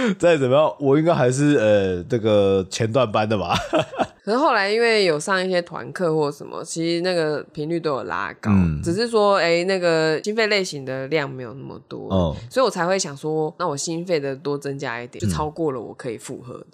[0.18, 3.56] 再怎么样，我应该还是呃这个前段班的吧。
[4.24, 16.66] 可是后来因为有上一些团课或什么，其实那个频率都有拉高，嗯、只是说哎、欸，那个心肺类型的量没有那么多，哦、所以我才会想说，那我心肺的多增加一点，就超过了我可以负荷的，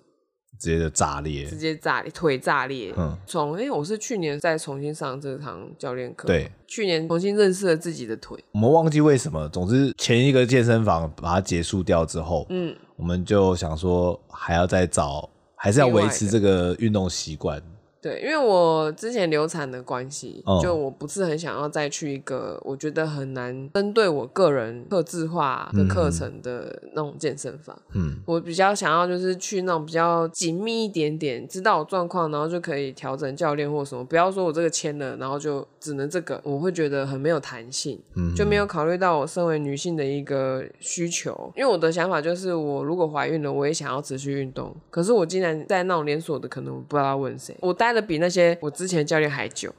[0.59, 2.93] 直接就炸裂，直接炸裂，腿炸裂。
[2.97, 8.37] 嗯，从因为，我是去年再重新上这堂教练课，对，去年重新认识了自己的腿。
[8.51, 15.29] 我们忘记为什么，总之前一个健身房把它结束掉之后，嗯，我们就想说还要再找。
[15.65, 17.59] 还是要维持这个运动习惯。
[18.05, 27.75] 对，因为我之前流产的关系，哦、就我不是很想要再去一个我觉得很难针对我个人特质化的课程的那种健身房。
[27.95, 34.05] 嗯，我比较想要就是去那种比较紧密一点点，知道我状况，然后就可以调整教练或什么。
[34.05, 41.51] 不要说我这个签了，然后就只能这个，我会觉得很没有弹性，嗯、就没有考虑到我身为女性的一个需求。
[41.57, 44.77] 因为我的想法就是，我如果怀孕了，我也想要持续运动。
[44.91, 47.94] 可是我竟然在那种连锁的，可能我不知道问谁，我待。
[48.01, 49.73] 比那些我之前的教练还久，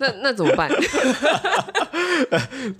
[0.00, 0.70] 那那怎么办？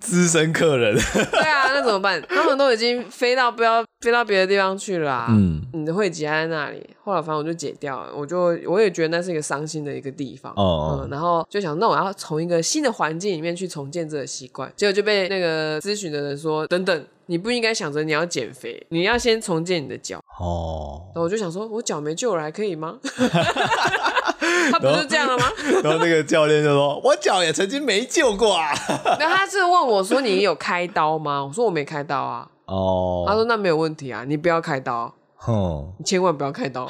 [0.01, 0.97] 资深客人，
[1.31, 2.21] 对啊，那怎么办？
[2.29, 5.27] 他们都已经飞到不要飞到别的地方去了啊。
[5.31, 10.53] 嗯，你的会籍还在那里，后来反正我就解掉了，我就我也觉得那是一个伤心的一个地方。
[10.57, 17.07] 哦，哦，嗯，然后就想，那我要从一个新的环境里面去重建这个习惯，结果就被那个咨询的人说，等等。
[17.31, 20.19] 你不应该想着你要减肥，你要先重建你的脚。
[20.41, 22.99] 哦，然后我就想说，我脚没救了还可以吗？
[24.73, 25.45] 他不是这样了吗？
[25.83, 28.73] 然后，那个教练就说：“我脚也曾经没救过啊。
[29.19, 36.89] ”然后他是问我说：“你有开刀吗？”我说：“我没开刀啊。”哦，他说：“那没有问题啊，你不要开刀。”哼，你千万不要开刀。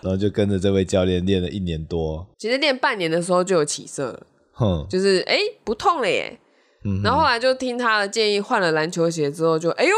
[0.00, 2.26] 然后就跟着这位教练练了一年多。
[2.38, 6.38] 其实练半年的时候就有起色了，哼，就是哎不痛了耶。
[7.04, 9.94] 然后后来就听他的建议，换了篮球鞋之后就，就哎呦，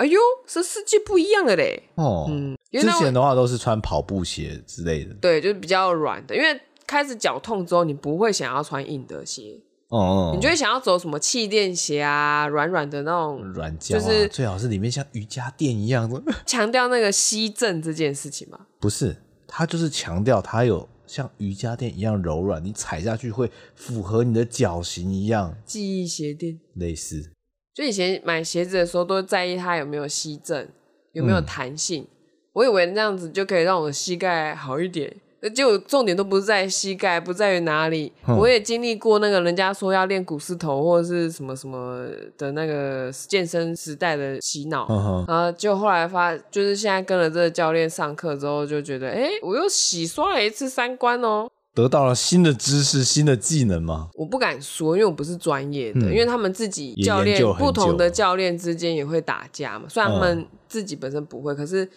[0.00, 1.82] 哎呦，是世界不一样的嘞。
[1.96, 5.12] 哦，嗯，之前的话都是穿跑步鞋之类的。
[5.20, 9.60] 对，就是比较软的，因为开始脚痛之后，你不会想要穿硬的鞋。
[9.88, 16.22] 哦，你就会想要走什么气垫鞋啊，软软的那种软胶，就是最好是里面像瑜伽垫一样的。
[16.46, 18.60] 强调那个吸震这件事情吗？
[18.78, 20.88] 不是，它就是强调它有。
[21.06, 25.56] 像瑜伽垫一样柔软，你踩下去会符合你的脚型一样。
[25.66, 27.32] 记忆鞋垫类似，
[27.74, 30.68] 就以前买鞋子的时候都在意它有没有吸震，
[31.12, 32.02] 有没有弹性。
[32.02, 32.08] 嗯、
[32.54, 35.14] 我以为那样子就可以让我的膝盖好一点。
[35.54, 38.12] 结果重点都不是在膝盖，不在于哪里。
[38.28, 42.06] 嗯、我也经历过那个人家说要练股四头或者是什么什么
[42.36, 54.08] 的那个健身时代的洗脑，嗯、然后就后来发，就是现在跟了这个教练上课之后，就觉得，哎，我又洗刷了一次三观哦，得到了新的知识、新的技能吗？
[54.14, 61.88] 我不敢说，因为我不是专业的，嗯、因为他们自己教练不同的教练之间也会打架嘛，虽然他们自己本身不会，可是。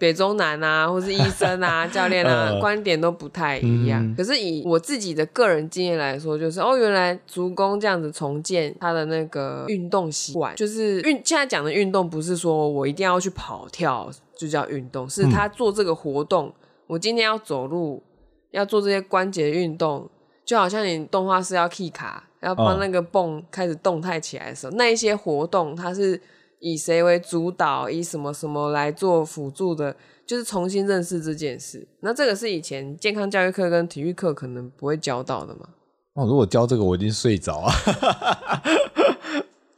[0.00, 4.02] 北中南啊，或是医生啊、 教练啊，呃、观点都不太一样。
[4.02, 16.46] 嗯、可是以我自己的个人经验来说，就是哦，原来足弓这样子重建他的那个运动习惯，就是运现在讲的运动，不是说我一定要去跑跳就叫运动，是他做这个活动。
[16.46, 16.54] 嗯、
[16.86, 18.02] 我今天要走路，
[18.50, 20.08] 要做这些关节运动，
[20.44, 26.20] 就好像你动画师要 key 卡，要帮那个泵开始动态起来的时候，哦、那一些活动它是。
[26.62, 27.88] 以谁为主导？
[27.88, 29.96] 以什么什么来做辅助的？
[30.26, 31.88] 就是重新认识这件事。
[32.00, 35.70] 那这个是以前健康教育课跟体育课可能不会教到的嘛？
[36.12, 37.72] 哦，如果教这个，我一定睡着啊。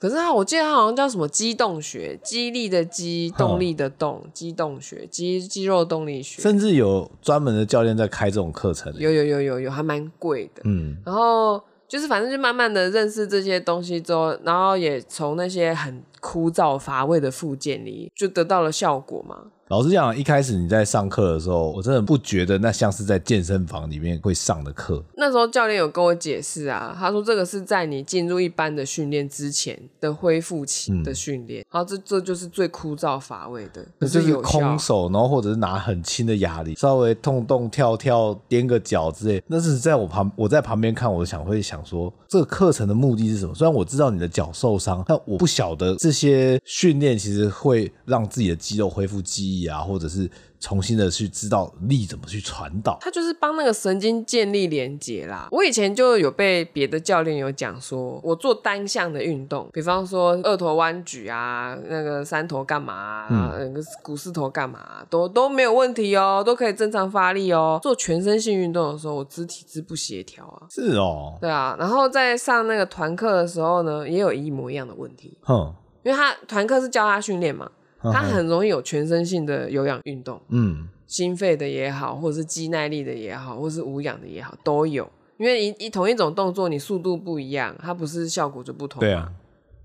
[0.03, 6.43] 可是他，我记得他好像叫什么机动学，肌力的肌，动力的动，机动学，肌肌肉动力学。
[6.43, 8.93] 甚至有专门的教练在开这种课程。
[8.99, 10.63] 有有有有有，还蛮贵的。
[10.65, 11.63] 嗯，然后。
[11.89, 19.37] 就是反正就慢慢的认识这些东西之后，然后也从那些很枯燥乏味的附件里就得到了效果嘛。
[19.73, 25.03] 老实讲，一开始你在上课的时候，我真的不觉得那像是在健身房里面会上的课。
[25.17, 39.43] 那时候教练有跟我解释啊，他说这个是在你进入一般的训练之前的恢复期的训练，嗯、然后这这就是最枯燥乏味的，那就是空手，然后或者是拿很轻的哑铃，稍微动动跳跳、踮个脚之类。
[39.47, 43.55] 那是在我旁，我在旁边看，我想会想说，这个课程的目的是什么？
[43.55, 49.62] 虽然我知道你的脚受伤，但我不晓得这些训练其实会让自己的肌肉恢复记忆。
[49.67, 55.49] 啊，或者是重新的去知道力怎么去传导，他就是帮那个神经建立连接啦。
[55.51, 67.79] 我以前就有被别的教练有讲说，我做单项的运动，比方说二头弯举啊，那个三头干嘛啊，那个股四头干嘛啊，都都没有问题哦，都可以正常发力哦。
[67.83, 70.67] 做全身性运动的时候，我肢体是不协调啊。
[70.71, 71.77] 是哦，对啊。
[71.79, 75.37] 然后在上那个团课的时候呢，也有一模一样的问题。
[75.43, 77.71] 哼，因为他团课是教他训练嘛。
[78.03, 85.09] 它很容易有全身性的有氧运动，嗯，心肺的也好，或者是肌耐力的也好，或者是无氧的也好，都有。
[85.39, 89.01] 因为一一同一种动作，你速度不一样，它不是效果就不同。
[89.01, 89.31] 对啊，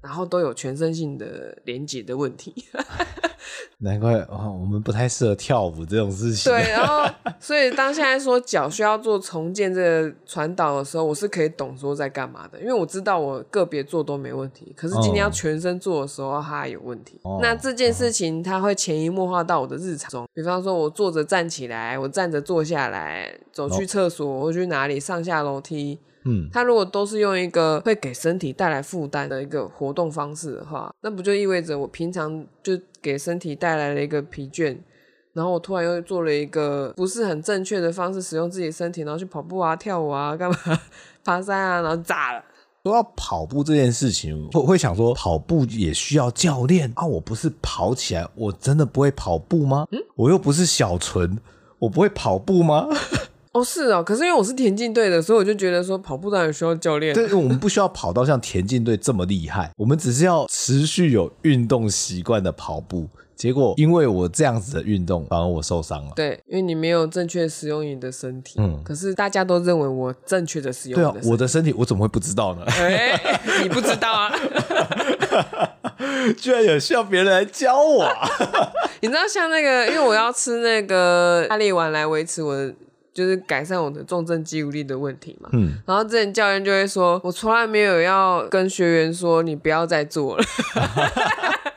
[0.01, 2.53] 然后都有全身性的连接的问题。
[3.79, 6.51] 难怪哦，我们不太适合跳舞这种事情。
[6.51, 7.07] 对， 然后
[7.39, 17.19] 所以当现在说脚需要做重建这个传导的时候，我是可以懂说在干嘛的，因为我知道我个别做都没问题，可是今天要全身做的时候，它有问题。
[17.23, 25.99] 哦、那这件事情它会潜移默化到我的日常中，比方说我坐着站起来，我站着坐下来，走去厕所或去哪里上下楼梯。
[26.29, 32.77] 嗯，他如果都是用一个会给身体带来负担的一个活动方式的话，那不就意味着我平常就
[33.08, 34.78] 给身体带来了一个疲倦，
[35.32, 40.58] 然后我突然又做了一个不是很正确的方式使用自己身体，然后去跑步啊、跳舞啊、干嘛、
[41.24, 42.43] 爬山啊，然后炸了。
[42.84, 47.06] 说到跑步这件事情，我会想说，跑步也需要教练啊！
[47.06, 49.88] 我不是跑起来，我真的不会跑步吗？
[49.91, 51.38] 嗯，我又不是小纯，
[51.80, 52.88] 我不会跑步吗？
[53.58, 57.13] 哦，是哦，可是因为我是田径队的，所以我就觉得说跑步当然需要教练。
[57.13, 63.08] 对，我们不需要跑到像田径队这么厉害，我们只是要持续有运动习惯的跑步。
[63.36, 66.12] 结果因为我这样子的运动，反而我受伤了。
[66.15, 68.56] 对，因为你没有正确使用你的身体。
[68.58, 71.12] 嗯，可是大家都认为我正确的使用的。
[71.12, 72.63] 对啊，我的身体我怎么会不知道呢？
[72.65, 74.34] 哎，你不知道啊？
[76.36, 78.28] 居然有需要别人来教我啊？
[79.02, 82.74] 你知道像那个，因为我要吃那个压力丸来维持我的。
[83.17, 90.43] 就是改善我的重症肌无力的问题嘛，嗯，然后之前教练就会说，我从来没有要跟学员说你不要再做了，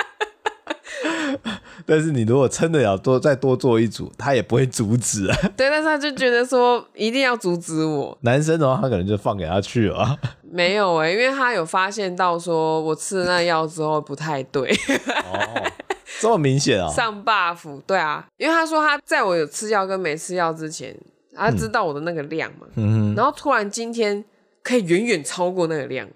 [1.86, 5.36] 但是你如果撑得了多再多做一组，他也不会阻止啊。
[5.56, 8.18] 对，但是他就觉得说一定要阻止我。
[8.20, 10.18] 男生的话，他可能就放给他去了。
[10.52, 14.70] 没有哎、欸，因为他有发现到说我吃了那药之后不太对。
[15.32, 15.72] 哦，
[16.20, 16.92] 这么明显啊？
[16.92, 20.94] 上 buff，对啊，因为他说他在我有吃药跟没吃药之前。
[21.40, 24.24] 他知道我的那个量嘛，嗯，然后突然今天
[24.62, 26.08] 可以远远超过那个量，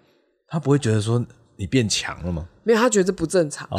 [0.47, 1.25] 他不会觉得说
[1.57, 2.47] 你变强了吗？
[2.63, 3.79] 没有，他觉得这不正常，哦、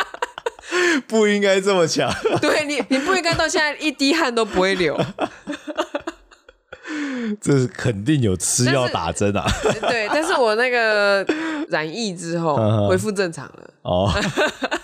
[1.06, 2.12] 不应该这么强。
[2.40, 4.98] 对你，你不应该到现在一滴汗都不会流。
[7.40, 9.46] 这是肯定有吃药打针啊。
[9.88, 11.26] 对，但是我那个
[11.68, 13.70] 染疫之后恢复正常了。
[13.82, 14.10] 哦，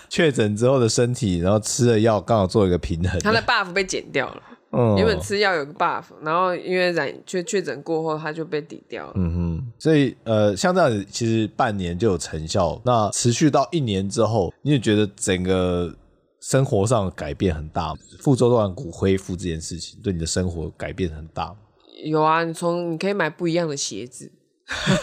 [0.09, 4.41] 确诊之后的身体，然后吃了药刚好做一个平衡，他的 buff 被减掉了。
[4.73, 9.13] 嗯，原本吃药有个 buff，然后因为染确确诊过后，它就被抵掉了。
[9.15, 12.81] 嗯哼，所以呃，像这样子，其实半年就有成效。
[12.85, 15.93] 那持续到一年之后，你也觉得整个
[16.39, 17.93] 生活上改变很大？
[18.21, 21.53] 副舟断骨恢复这件事情，对你的生活改变很大？
[22.05, 24.31] 有啊，你从你可以买不一样的鞋子，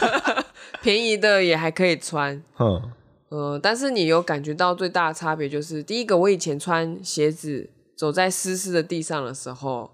[0.80, 2.42] 便宜的也还可以穿。
[2.58, 2.82] 嗯，
[3.28, 7.68] 呃，但是你有感觉到最大的差别就是，第一个，我以前穿鞋子。
[7.98, 9.90] 走在湿湿的地上的时候，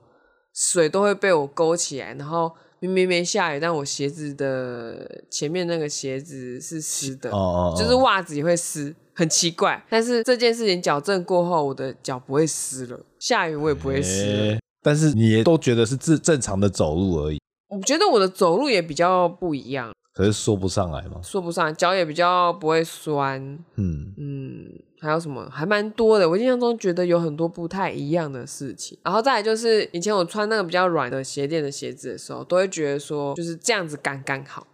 [0.53, 9.83] 水都会被我勾起来，然后明明没下雨，但我鞋子的前面那个鞋子是湿的，哦哦哦，就是袜子也会湿，很奇怪。
[9.89, 14.25] 但是这件事情矫正过后，我的脚不会湿了，下雨我也不会湿。
[14.27, 17.39] 欸，但是你也都觉得是正正常的走路而已。
[17.71, 19.91] 我觉得我的走路也比较不一样。
[20.13, 21.21] 可是说不上来嘛？
[21.23, 23.41] 说不上来，脚也比较不会酸。
[23.75, 24.69] 嗯嗯，
[25.05, 25.49] 还有什么？
[25.51, 26.29] 还蛮多的。
[26.29, 28.99] 我印象中觉得有很多不太一样的事情。
[29.03, 34.67] 然后再来就是，以前我穿那个比较软的鞋垫的鞋子的时候，都会觉得说就是这样子刚刚好。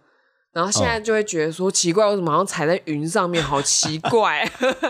[0.53, 4.45] 然后现在就会觉得说、哦、奇怪，为什么好像踩在云上面，好奇怪。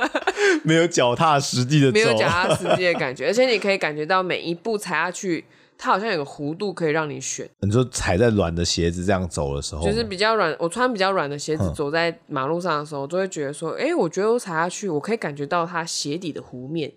[0.63, 5.45] 没有脚踏实地的，没有脚踏实地的感觉，而且你可以感觉到每一步踩下去。
[5.83, 7.49] 它好像有个弧度可以让你选。
[7.61, 16.93] 你就踩在软的鞋子这样走的时候，就是比较软，我穿比较软的鞋子走在马路上的时候，就会觉得说，哎、欸，我觉得我踩下去，我可以感觉到它鞋底的弧面，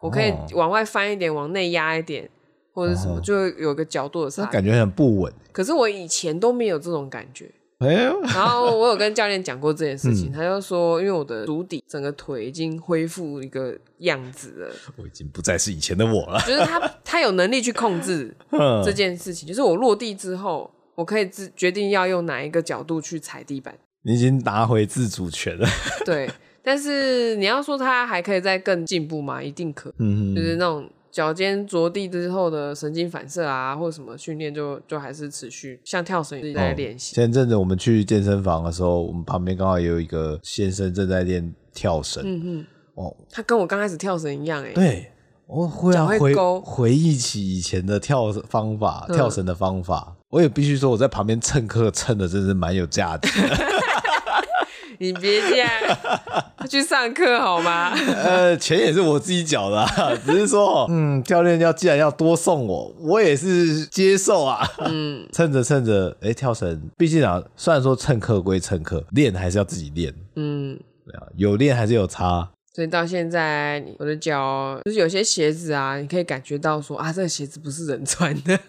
[0.00, 2.28] 我可以往外翻一点，往内压一点，
[2.72, 5.32] 或者什么，就有个角度的差，感觉很不稳。
[5.52, 7.48] 可是我以前都没有这种感觉。
[7.78, 16.40] 哎、然后我有跟教练讲过这件事情，嗯、他就说，因为我的足底整个腿已经恢复一个样子了， 我已经不再是以前的我了。
[16.46, 18.34] 就是他他有能力去控制
[18.84, 23.74] 这件事情，就是我落地之后，我可以自决定要用哪一个角度去踩地板。
[24.02, 25.66] 你已经拿回自主权了。
[26.06, 26.30] 对，
[26.62, 29.42] 但是你要说他还可以再更进步吗？
[29.42, 29.92] 一定可。
[29.98, 30.88] 嗯，就是那种。
[31.14, 37.14] 脚尖着地之后的神经反射啊，或者什么训练，就就还是持续像跳绳一直在练习。
[37.14, 42.20] 前阵子我们去健身房的时候，我们旁边刚好也有一个先生正在练跳绳。
[42.26, 44.72] 嗯嗯，哦，他跟我刚开始跳绳一样哎。
[44.72, 45.12] 对，
[45.46, 46.34] 我忽然回
[46.64, 50.16] 回忆起以前的跳方法，跳绳的方法。
[50.30, 53.56] 我也必须说，我在旁边蹭课蹭的真是蛮有价值的。
[54.98, 55.68] 你别这样，
[56.68, 57.92] 去上课好吗？
[58.22, 64.66] 呃，钱也是我自己缴的，啊，只是说，嗯，教练要既然要多送我，我也是接受啊。
[64.86, 70.14] 嗯，蹭着蹭着，哎，欸，跳绳，毕竟啊，虽然说蹭课归蹭课，练还是要自己练。
[70.36, 70.78] 嗯，
[71.36, 72.48] 有练还是有差。
[72.74, 78.58] 所以到现在，我的脚就是有些鞋子啊，你可以感觉到说啊，这个鞋子不是人穿的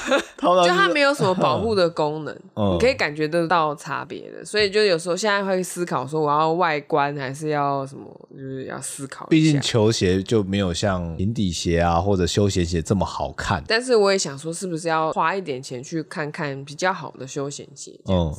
[0.38, 4.44] 就它没有什么保护的功能， 嗯、你可以感觉得到差别的。
[4.44, 9.26] 所以就有时候现在会思考说，我要外观还是要什么，就是要思考。
[9.26, 13.60] 毕竟球鞋就没有像平底鞋啊或者休闲鞋这么好看。
[13.66, 17.98] 但是我也想说，是不是要花一点钱去看看比较好的休闲鞋，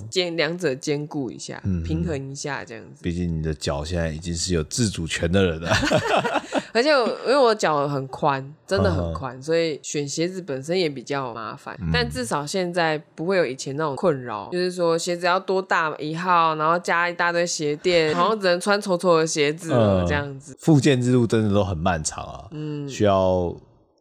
[0.10, 3.04] 兼两者兼顾一下，嗯、平衡一下这样子。
[3.04, 4.64] 毕竟你的脚现在已经是有。
[4.78, 5.76] 自主权的人啊，
[6.72, 11.76] 而且因为我脚很宽，真的很宽，所以选鞋子本身也比较麻烦。
[11.82, 20.56] 嗯、但至少现在不会有以前那种困扰，就是说鞋子要多大一号，然后加一大堆鞋垫， 好像只能穿丑丑的鞋子了这样子。
[20.60, 23.52] 复健之路真的都很漫长啊，嗯，需要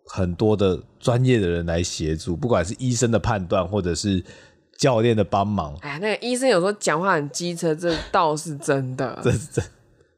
[0.05, 4.23] 很多的专业的人来协助，不管是医生的判断，或者是
[4.77, 5.75] 教练的帮忙。
[5.81, 9.65] 哎呀，那个医生有时候讲话很机车，这倒是真的， 这是真。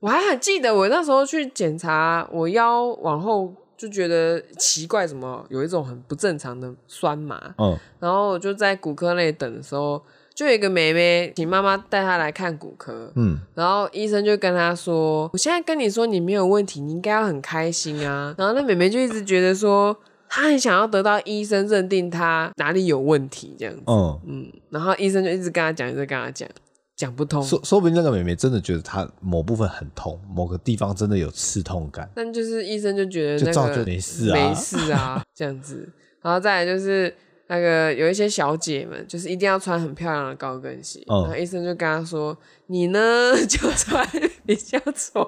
[0.00, 7.54] 我还很记得，我那时候去检查我腰往后，就觉得奇怪，怎么有一种很不正常的酸麻。
[7.58, 10.00] 嗯，然后我就在骨科那里等的时候，
[10.34, 13.10] 就有一个妹妹请妈妈带她来看骨科。
[13.16, 19.96] 嗯，然后医生就跟她说：“我现在跟你说你没有问题，你应该要很开心啊。”然后那妹妹就一直觉得说，
[20.28, 23.82] 她很想要得到医生认定她哪里有问题这样子。
[23.86, 26.48] 嗯嗯，然后医生就一直跟她讲，一直跟她讲。
[26.98, 32.10] 讲不通，说说不定那个妹妹真的觉得她某部分很痛，某个地方真的有刺痛感。
[32.12, 35.88] 但就是医生就觉得那个没事啊，没事啊， 这样子。
[36.20, 37.14] 然后再来就是
[37.46, 40.98] 那个有一些小姐们，就是一定要穿很漂亮的高跟鞋。
[41.06, 42.36] 嗯、然后医生就跟她说
[42.66, 43.00] ：“你呢
[43.48, 44.04] 就穿
[44.44, 45.24] 比较丑，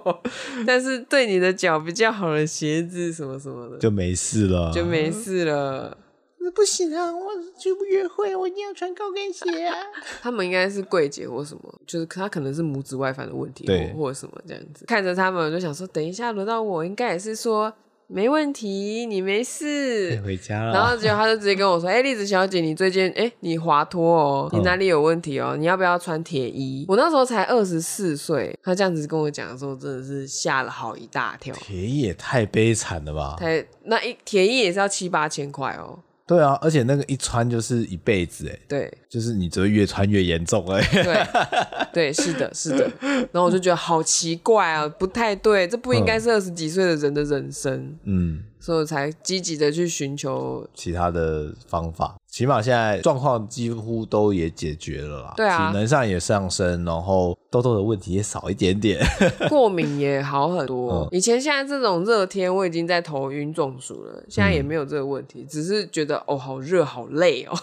[0.66, 5.96] 但是对你的脚比较好的鞋子什么什么的，就没事了，就没事了。”
[6.50, 7.12] 不行啊！
[7.12, 9.74] 我去约会，我一定要穿高跟鞋啊！
[10.22, 14.84] 他们应该是柜姐或什么，就是他可能是拇指外翻的问题，对，或者什么这样子。
[14.86, 17.72] 看着他们，我就想说，等一下轮到我，应该也是说
[18.06, 20.72] 没问题，你没事，可以回家了。
[20.72, 25.54] 然后结果他就直接跟我说：“哎、欸，栗子小姐，你最近哎、欸，你滑脱哦，你哪里有问题哦？
[25.56, 31.54] 你要不要穿铁衣？”我那时候才二十四岁，他这样子跟我讲的时候，真的是吓了好一大跳。
[31.54, 33.36] 铁衣也太悲惨了吧？
[33.38, 36.00] 太那一铁衣也是要七八千块哦。
[36.30, 41.26] 对啊，而且那个一穿就是一辈子哎，对，就是你只会越穿越严重哎，对，
[41.92, 48.44] 对，是的，是的，然后我就觉得好奇怪啊，不太对，这不应该是二十几岁的人的人生，嗯。
[48.60, 55.34] 所以我才积极的去寻求其他的方法，起码现在状况几乎都也解决了啦。
[55.36, 59.02] 对啊，体能上也上升，然后痘痘的问题也少一点点，
[59.48, 60.92] 过敏也好很多。
[60.92, 67.58] 嗯、以前现在这种热天，我已经在头晕中暑了，现在也没有这个问题，嗯、只是觉得哦，好热，好累哦。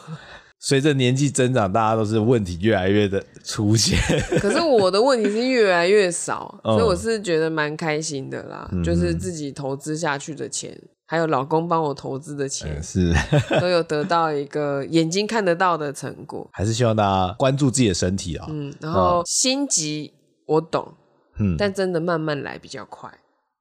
[0.59, 3.99] 随着年纪增长，大家都是问题越来越的出现。
[4.41, 8.67] 可是我的问题是越来越少， 嗯、所以我是觉得蛮开心的啦。
[8.71, 13.13] 嗯、就是自己投资下去的钱，还有老公帮我投资的钱，嗯、是
[13.61, 16.49] 都有得到一个眼睛看得到的成果。
[16.51, 18.47] 还是希望大家关注自己的身体啊。
[18.49, 20.11] 嗯，然后心急
[20.47, 20.91] 我懂，
[21.39, 23.11] 嗯，但真的慢慢来比较快。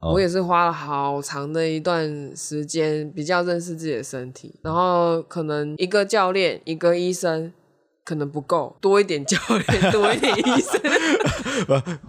[0.00, 7.52] 我也是花了好长的一段时间，比较认识自己的身体，然后可能一个教练，一个医生
[8.04, 10.80] 可能不够，多一点教练，多一点医生。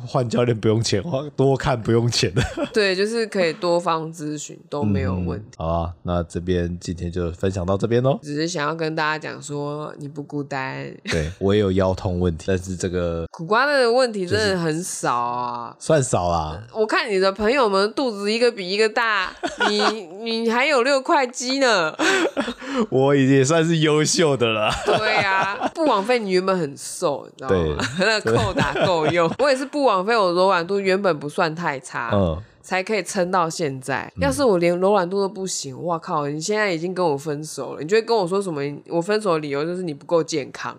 [0.06, 1.04] 换教练不用钱，
[1.36, 2.42] 多看不用钱的。
[2.74, 5.58] 对，就是可以多方咨询都没有问题。
[5.58, 8.20] 嗯、好啊，那这边今天就分享到这边喽。
[8.22, 10.92] 只是想要跟大家讲说，你不孤单。
[11.06, 16.62] 对，我也有腰痛问题，但是这个苦瓜的问题真的很少啊，算少啦。
[16.74, 19.32] 我看你的朋友们肚子一个比一个大，
[19.70, 19.82] 你
[20.24, 21.96] 你还有六块肌呢。
[22.90, 24.72] 我已经也算是优秀的了。
[24.86, 27.84] 对呀、啊，不枉费你原本很瘦，你知道吗？
[28.00, 29.28] 那扣打够用。
[29.40, 34.12] 我也是不枉费我柔软度原本不算太差，嗯，才可以撑到现在。
[34.20, 36.28] 要是我连柔软度都不行，哇靠！
[36.28, 38.62] 你现在已经跟我分手了，你就会跟我说什么？
[38.90, 40.76] 我分手的理由就是你不够健康。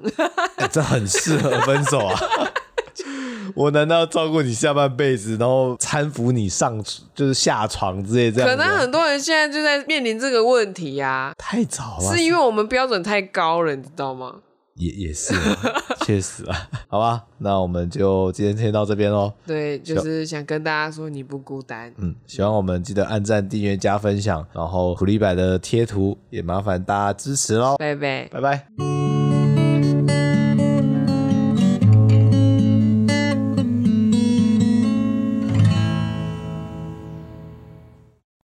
[0.56, 2.18] 欸，这很适合分手啊！
[3.54, 6.82] 我难道要照顾你下半辈子，然后搀扶你上
[7.14, 8.48] 就是下床之类这样？
[8.48, 11.32] 可能很多人现在就在面临这个问题呀、啊。
[11.38, 14.34] 太早了，是因为我们标准太高了，你知道吗？
[14.78, 15.34] 也也是，
[16.06, 16.56] 确实啊。
[16.88, 19.32] 好吧，那我们就今天先到这边喽。
[19.46, 21.92] 对，就是想跟大家说你不孤单。
[21.98, 27.76] 嗯，希望我们记得按赞、订阅、加分享，然后苦力版的贴图也麻烦大家支持喽。
[27.76, 29.17] 拜拜，拜拜。